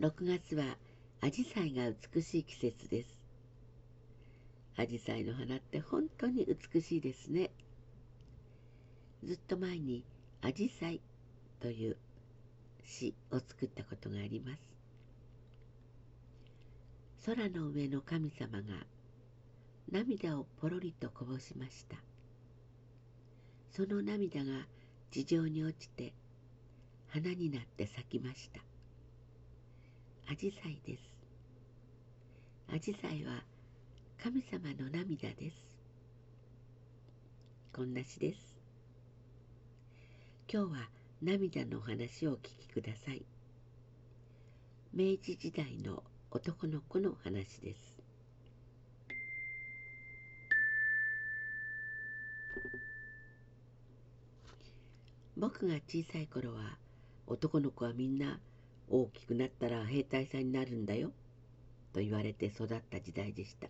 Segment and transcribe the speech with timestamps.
[0.00, 0.76] 6月は
[1.20, 3.16] アジサイが美しい季節です。
[4.76, 7.50] アジサイの花って本当に美しいですね。
[9.22, 10.04] ずっと前に
[10.42, 11.00] アジサイ
[11.60, 11.96] という
[12.84, 14.60] 詩を作ったことがあります。
[17.26, 18.64] 空の上の神様が
[19.92, 21.96] 涙をポロリとこぼしました。
[23.70, 24.66] その涙が
[25.12, 26.12] 地上に落ちて
[27.10, 28.73] 花になって咲きました。
[30.26, 31.02] アジサイです。
[32.74, 33.44] アジサイは
[34.22, 35.56] 神様の涙です。
[37.74, 38.56] こんな詩です。
[40.50, 40.88] 今日は
[41.22, 43.22] 涙のお話をお聞きください。
[44.94, 48.00] 明治時代の男の子の話です。
[55.36, 56.78] 僕が小さい頃は
[57.26, 58.40] 男の子はみんな
[58.88, 61.12] 大きくなったら兵隊さんになるんだよ。
[61.92, 63.68] と言われて育った時代でした。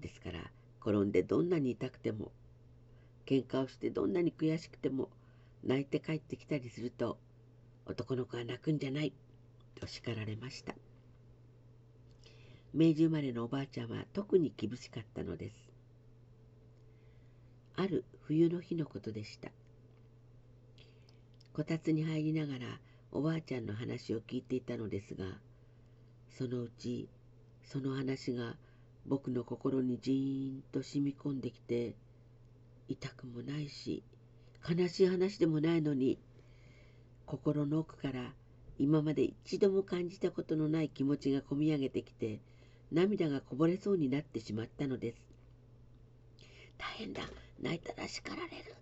[0.00, 0.50] ですから
[0.80, 2.32] 転んでどんなに痛くても
[3.26, 5.08] 喧嘩をしてどんなに悔しくても
[5.62, 7.18] 泣いて帰ってきたりすると
[7.86, 9.12] 男の子は泣くんじゃない。
[9.74, 10.74] と叱られました。
[12.72, 15.56] 明治生まれのおばあちゃんは特に厳しかったのです。
[17.76, 19.50] ある冬の日のことでした。
[21.52, 22.80] こたつに入りながら
[23.16, 25.24] おばあちゃんの話を聞いていたのですが
[26.36, 27.08] そのうち
[27.62, 28.56] その話が
[29.06, 31.94] 僕の心にじーんと染み込んできて
[32.88, 34.02] 痛くもないし
[34.68, 36.18] 悲しい話でもないのに
[37.24, 38.32] 心の奥から
[38.80, 42.40] 今まで一度も感じたことのない気持ちがこみ上げてきて
[42.90, 45.18] 涙がこぼれそうになってしまったのです。
[46.78, 47.22] 大変だ
[47.62, 48.74] 泣いたら叱られる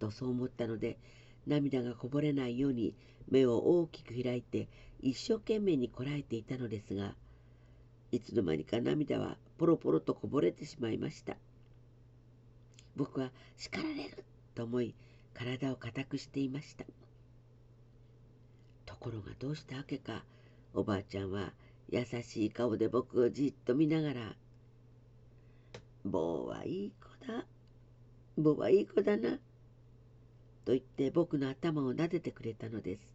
[0.00, 0.98] とそう思ったので
[1.46, 2.94] 涙がこぼれないように
[3.28, 4.68] 目を大きく開いて
[5.00, 7.14] 一生懸命にこらえていたのですが
[8.14, 11.36] いつの間にか涙はポロポロとこぼれてしまいました。
[12.96, 14.94] 僕は叱られると思い
[15.32, 16.84] 体を硬くしていました。
[18.86, 20.24] ところがどうしたわけか。
[20.74, 21.52] おばあちゃんは
[21.88, 24.36] 優しい顔で僕をじっと見ながら
[26.04, 27.46] 「坊はいい子だ。
[28.36, 29.38] 坊はいい子だな」
[30.64, 33.14] と言って僕の頭を撫でてくれたのです。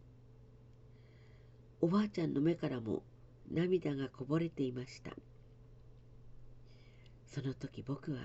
[1.80, 3.02] おばあちゃんの目からも
[3.50, 5.10] 涙がこぼれていました。
[7.26, 8.18] その時僕は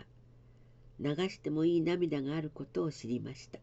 [1.00, 3.60] 流してもいい涙があることを知りました。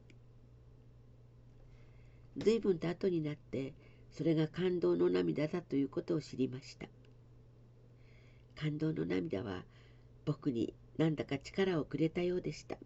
[2.37, 3.75] 随分と後になって
[4.11, 6.87] それが感動の涙だということを知りました。
[8.57, 9.63] 感動の涙は
[10.25, 12.77] 僕になんだか力をくれたようでした。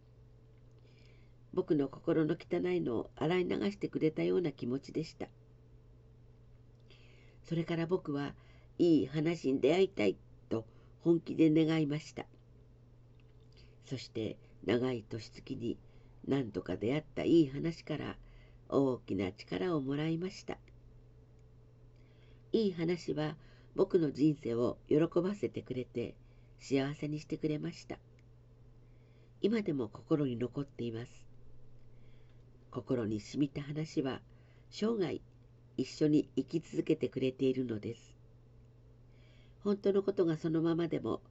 [1.56, 5.26] 僕の心の汚いのを洗い流してくれたような気持ちでした。
[7.44, 8.34] それから僕は
[8.78, 10.18] いい話に出会いたい
[10.50, 10.66] と
[11.00, 12.26] 本気で願いました。
[13.86, 15.78] そして長い年月に
[16.28, 18.16] 何とか出会ったいい話から
[18.68, 20.58] 大きな力をもらいました。
[22.52, 23.34] いい話は
[23.74, 26.16] 僕の人生を喜ばせてくれて
[26.58, 27.96] 幸せにしてくれました。
[29.40, 31.25] 今でも心に残っています。
[32.76, 34.20] 心に染みた話は
[34.70, 35.18] 生涯
[35.78, 38.14] 一緒に生き続けてくれているのです。
[39.64, 41.22] 本当のことがそのままでも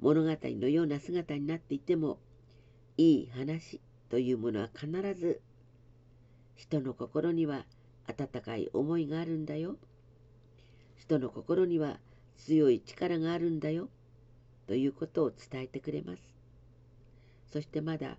[0.00, 2.18] 物語のような姿になっていても
[2.96, 5.42] いい話というものは必ず
[6.56, 7.66] 人の心には
[8.06, 9.76] 温かい思いがあるんだよ。
[10.96, 11.98] 人の心には
[12.38, 13.90] 強い力があるんだよ。
[14.66, 16.22] ということを伝えてくれます。
[17.52, 18.16] そしてまだ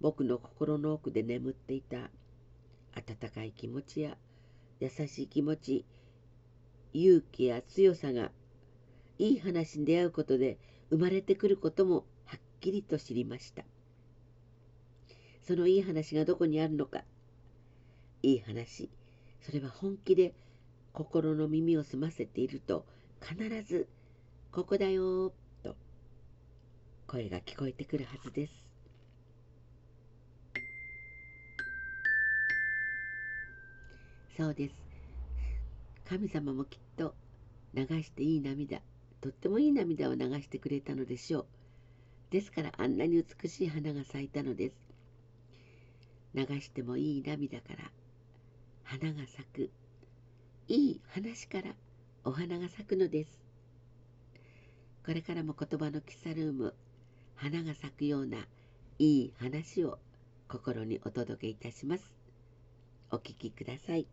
[0.00, 2.10] 僕の心の奥で眠っていた
[2.94, 4.16] 温かい気持ちや
[4.80, 5.84] 優しい気持ち
[6.92, 8.30] 勇気や強さが
[9.18, 10.58] いい話に出会うことで
[10.90, 13.64] 生まれてくることもはっきりと知りました。
[15.48, 17.04] そのいい話がどこにあるのか
[18.22, 18.90] いい話
[19.40, 20.34] それは本気で
[20.92, 22.84] 心の耳を澄ませていると
[23.22, 23.88] 必ず
[24.52, 25.32] 「ここだよ」
[25.64, 25.74] と
[27.06, 28.67] 声が聞こえてくるはずです。
[34.38, 34.74] そうです。
[36.08, 37.12] 神様もきっと
[37.74, 38.80] 流していい涙、
[39.20, 41.46] とってもいい涙を流してくれたのでしょう。
[42.30, 44.76] ですからあんなに美しい花が咲いたのです。
[46.34, 47.90] 流してもいい涙から
[48.84, 49.70] 花が咲く。
[50.68, 51.74] いい話から
[52.22, 53.40] お花が咲くのです。
[55.04, 56.74] これからも言葉の喫茶ルーム、
[57.34, 58.46] 花が咲くような
[59.00, 59.98] いい話を
[60.46, 62.14] 心にお届けいたします。
[63.10, 64.06] お聞きください。